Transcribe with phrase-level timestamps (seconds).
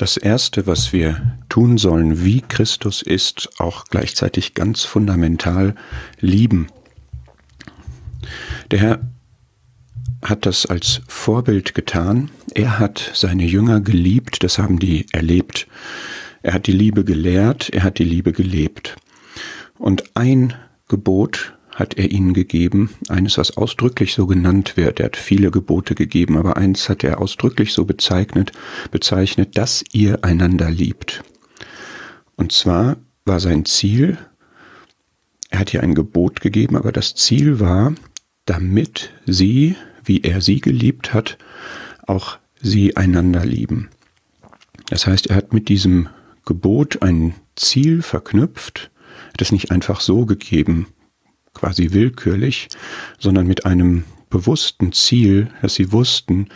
[0.00, 5.74] Das Erste, was wir tun sollen, wie Christus ist, auch gleichzeitig ganz fundamental
[6.20, 6.68] lieben.
[8.70, 9.00] Der Herr
[10.24, 12.30] hat das als Vorbild getan.
[12.54, 15.68] Er hat seine Jünger geliebt, das haben die erlebt.
[16.42, 18.96] Er hat die Liebe gelehrt, er hat die Liebe gelebt.
[19.76, 20.54] Und ein
[20.88, 25.00] Gebot hat er ihnen gegeben, eines, was ausdrücklich so genannt wird.
[25.00, 28.52] Er hat viele Gebote gegeben, aber eins hat er ausdrücklich so bezeichnet,
[28.90, 31.24] bezeichnet, dass ihr einander liebt.
[32.36, 34.18] Und zwar war sein Ziel,
[35.48, 37.94] er hat hier ein Gebot gegeben, aber das Ziel war,
[38.44, 39.74] damit sie,
[40.04, 41.38] wie er sie geliebt hat,
[42.06, 43.88] auch sie einander lieben.
[44.90, 46.08] Das heißt, er hat mit diesem
[46.44, 48.90] Gebot ein Ziel verknüpft,
[49.32, 50.86] hat es nicht einfach so gegeben,
[51.54, 52.68] quasi willkürlich,
[53.18, 56.46] sondern mit einem bewussten Ziel, dass sie wussten,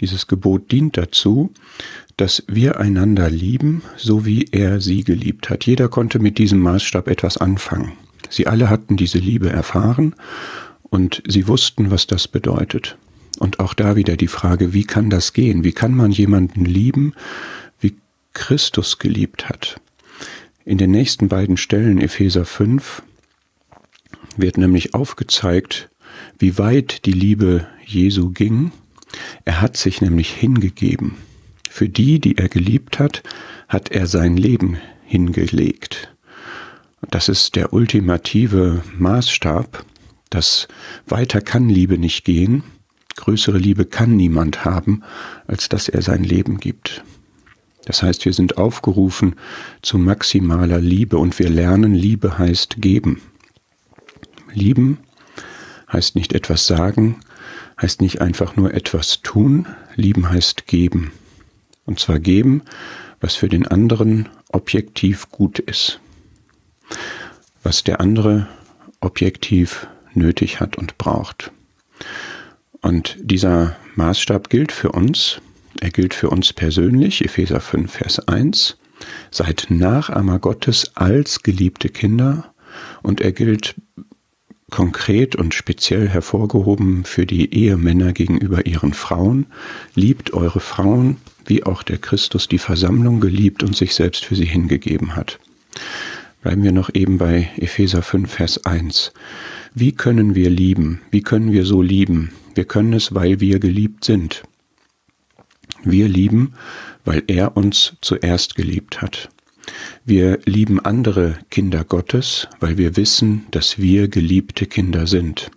[0.00, 1.52] dieses Gebot dient dazu,
[2.16, 5.64] dass wir einander lieben, so wie er sie geliebt hat.
[5.64, 7.92] Jeder konnte mit diesem Maßstab etwas anfangen.
[8.28, 10.14] Sie alle hatten diese Liebe erfahren
[10.82, 12.98] und sie wussten, was das bedeutet.
[13.38, 15.64] Und auch da wieder die Frage, wie kann das gehen?
[15.64, 17.14] Wie kann man jemanden lieben,
[17.80, 17.96] wie
[18.34, 19.80] Christus geliebt hat?
[20.64, 23.02] In den nächsten beiden Stellen, Epheser 5
[24.40, 25.90] wird nämlich aufgezeigt,
[26.38, 28.72] wie weit die Liebe Jesu ging.
[29.44, 31.16] Er hat sich nämlich hingegeben.
[31.68, 33.22] Für die, die er geliebt hat,
[33.68, 36.14] hat er sein Leben hingelegt.
[37.10, 39.84] Das ist der ultimative Maßstab,
[40.28, 40.68] dass
[41.06, 42.62] weiter kann Liebe nicht gehen,
[43.16, 45.02] größere Liebe kann niemand haben,
[45.46, 47.04] als dass er sein Leben gibt.
[47.86, 49.34] Das heißt, wir sind aufgerufen
[49.82, 53.22] zu maximaler Liebe und wir lernen, Liebe heißt geben.
[54.52, 54.98] Lieben
[55.92, 57.20] heißt nicht etwas sagen,
[57.80, 61.12] heißt nicht einfach nur etwas tun, lieben heißt geben.
[61.86, 62.62] Und zwar geben,
[63.20, 66.00] was für den anderen objektiv gut ist,
[67.62, 68.48] was der andere
[69.00, 71.50] objektiv nötig hat und braucht.
[72.80, 75.40] Und dieser Maßstab gilt für uns,
[75.80, 78.76] er gilt für uns persönlich, Epheser 5, Vers 1,
[79.30, 82.52] seid Nachahmer Gottes als geliebte Kinder.
[83.02, 83.74] Und er gilt
[84.70, 89.46] konkret und speziell hervorgehoben für die Ehemänner gegenüber ihren Frauen.
[89.94, 91.16] Liebt eure Frauen,
[91.46, 95.38] wie auch der Christus die Versammlung geliebt und sich selbst für sie hingegeben hat.
[96.42, 99.12] Bleiben wir noch eben bei Epheser 5, Vers 1.
[99.74, 101.02] Wie können wir lieben?
[101.10, 102.32] Wie können wir so lieben?
[102.54, 104.42] Wir können es, weil wir geliebt sind.
[105.82, 106.54] Wir lieben,
[107.04, 109.28] weil er uns zuerst geliebt hat.
[110.04, 115.50] Wir lieben andere Kinder Gottes, weil wir wissen, dass wir geliebte Kinder sind.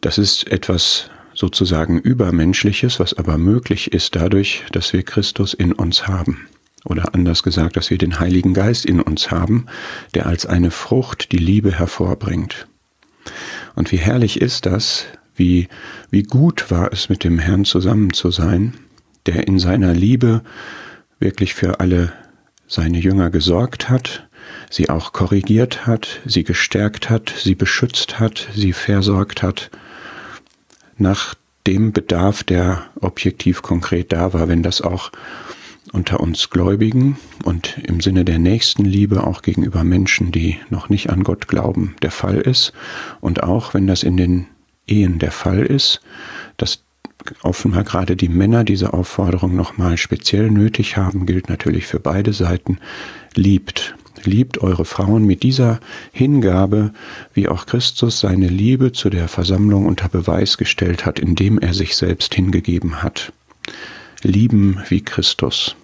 [0.00, 6.06] Das ist etwas sozusagen Übermenschliches, was aber möglich ist dadurch, dass wir Christus in uns
[6.06, 6.46] haben.
[6.84, 9.66] Oder anders gesagt, dass wir den Heiligen Geist in uns haben,
[10.14, 12.66] der als eine Frucht die Liebe hervorbringt.
[13.74, 15.68] Und wie herrlich ist das, wie,
[16.10, 18.74] wie gut war es, mit dem Herrn zusammen zu sein,
[19.26, 20.42] der in seiner Liebe
[21.18, 22.12] wirklich für alle
[22.70, 24.28] seine Jünger gesorgt hat,
[24.70, 29.70] sie auch korrigiert hat, sie gestärkt hat, sie beschützt hat, sie versorgt hat,
[30.96, 31.34] nach
[31.66, 35.10] dem Bedarf, der objektiv konkret da war, wenn das auch
[35.92, 41.24] unter uns Gläubigen und im Sinne der Nächstenliebe auch gegenüber Menschen, die noch nicht an
[41.24, 42.72] Gott glauben, der Fall ist
[43.20, 44.46] und auch wenn das in den
[44.86, 46.00] Ehen der Fall ist,
[47.42, 52.78] offenbar gerade die Männer diese Aufforderung nochmal speziell nötig haben, gilt natürlich für beide Seiten,
[53.34, 53.94] liebt.
[54.24, 55.80] Liebt eure Frauen mit dieser
[56.12, 56.92] Hingabe,
[57.32, 61.96] wie auch Christus seine Liebe zu der Versammlung unter Beweis gestellt hat, indem er sich
[61.96, 63.32] selbst hingegeben hat.
[64.22, 65.74] Lieben wie Christus.